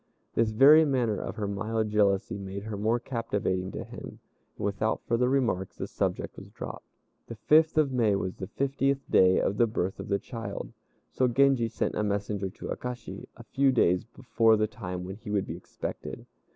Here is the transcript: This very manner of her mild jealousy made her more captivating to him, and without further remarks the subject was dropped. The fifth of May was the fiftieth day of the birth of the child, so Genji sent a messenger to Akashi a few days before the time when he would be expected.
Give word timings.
This 0.33 0.49
very 0.49 0.83
manner 0.83 1.21
of 1.21 1.35
her 1.35 1.47
mild 1.47 1.89
jealousy 1.91 2.39
made 2.39 2.63
her 2.63 2.75
more 2.75 2.99
captivating 2.99 3.71
to 3.73 3.83
him, 3.83 4.17
and 4.57 4.65
without 4.65 5.03
further 5.05 5.29
remarks 5.29 5.75
the 5.75 5.85
subject 5.85 6.37
was 6.39 6.49
dropped. 6.49 6.87
The 7.27 7.35
fifth 7.35 7.77
of 7.77 7.91
May 7.91 8.15
was 8.15 8.33
the 8.37 8.47
fiftieth 8.47 9.01
day 9.11 9.39
of 9.39 9.57
the 9.57 9.67
birth 9.67 9.99
of 9.99 10.07
the 10.07 10.17
child, 10.17 10.73
so 11.11 11.27
Genji 11.27 11.67
sent 11.67 11.93
a 11.93 12.01
messenger 12.01 12.49
to 12.49 12.69
Akashi 12.69 13.25
a 13.37 13.43
few 13.43 13.71
days 13.71 14.03
before 14.03 14.57
the 14.57 14.65
time 14.65 15.03
when 15.03 15.17
he 15.17 15.29
would 15.29 15.45
be 15.45 15.55
expected. 15.55 16.25